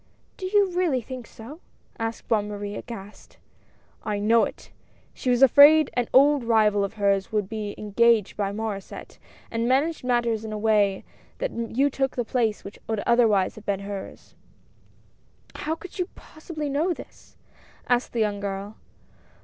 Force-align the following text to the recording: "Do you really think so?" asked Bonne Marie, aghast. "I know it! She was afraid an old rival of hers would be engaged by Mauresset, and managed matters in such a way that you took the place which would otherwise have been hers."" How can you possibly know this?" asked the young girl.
"Do 0.35 0.47
you 0.47 0.71
really 0.71 1.01
think 1.01 1.27
so?" 1.27 1.59
asked 1.99 2.27
Bonne 2.27 2.47
Marie, 2.47 2.73
aghast. 2.73 3.37
"I 4.03 4.17
know 4.17 4.45
it! 4.45 4.71
She 5.13 5.29
was 5.29 5.43
afraid 5.43 5.91
an 5.93 6.07
old 6.11 6.43
rival 6.43 6.83
of 6.83 6.95
hers 6.95 7.31
would 7.31 7.47
be 7.47 7.75
engaged 7.77 8.35
by 8.35 8.51
Mauresset, 8.51 9.19
and 9.51 9.67
managed 9.67 10.03
matters 10.03 10.43
in 10.43 10.49
such 10.49 10.55
a 10.55 10.57
way 10.57 11.03
that 11.37 11.51
you 11.51 11.91
took 11.91 12.15
the 12.15 12.25
place 12.25 12.63
which 12.63 12.79
would 12.87 13.03
otherwise 13.05 13.53
have 13.53 13.65
been 13.67 13.81
hers."" 13.81 14.33
How 15.67 15.75
can 15.75 15.91
you 15.93 16.09
possibly 16.15 16.67
know 16.67 16.93
this?" 16.93 17.37
asked 17.87 18.13
the 18.13 18.21
young 18.21 18.39
girl. 18.39 18.77